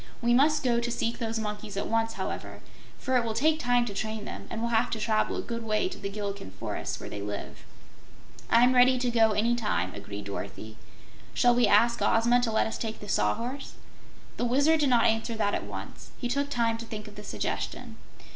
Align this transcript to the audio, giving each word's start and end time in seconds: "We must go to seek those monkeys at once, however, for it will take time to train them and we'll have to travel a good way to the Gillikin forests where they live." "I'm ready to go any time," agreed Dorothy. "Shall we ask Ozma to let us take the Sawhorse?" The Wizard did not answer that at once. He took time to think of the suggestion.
"We 0.19 0.33
must 0.33 0.63
go 0.63 0.79
to 0.79 0.89
seek 0.89 1.19
those 1.19 1.37
monkeys 1.37 1.77
at 1.77 1.85
once, 1.87 2.13
however, 2.13 2.61
for 2.97 3.17
it 3.17 3.23
will 3.23 3.35
take 3.35 3.59
time 3.59 3.85
to 3.85 3.93
train 3.93 4.25
them 4.25 4.47
and 4.49 4.59
we'll 4.59 4.71
have 4.71 4.89
to 4.89 4.99
travel 4.99 5.35
a 5.35 5.43
good 5.43 5.61
way 5.63 5.87
to 5.89 5.99
the 5.99 6.09
Gillikin 6.09 6.49
forests 6.59 6.99
where 6.99 7.07
they 7.07 7.21
live." 7.21 7.63
"I'm 8.49 8.73
ready 8.73 8.97
to 8.97 9.11
go 9.11 9.33
any 9.33 9.53
time," 9.55 9.93
agreed 9.93 10.25
Dorothy. 10.25 10.77
"Shall 11.35 11.53
we 11.53 11.67
ask 11.67 12.01
Ozma 12.01 12.41
to 12.41 12.51
let 12.51 12.65
us 12.65 12.79
take 12.79 12.99
the 12.99 13.07
Sawhorse?" 13.07 13.73
The 14.37 14.45
Wizard 14.45 14.79
did 14.79 14.89
not 14.89 15.05
answer 15.05 15.35
that 15.35 15.53
at 15.53 15.65
once. 15.65 16.09
He 16.17 16.27
took 16.27 16.49
time 16.49 16.79
to 16.79 16.85
think 16.87 17.07
of 17.07 17.13
the 17.13 17.23
suggestion. 17.23 17.97